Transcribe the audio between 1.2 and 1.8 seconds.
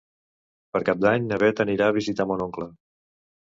na Beth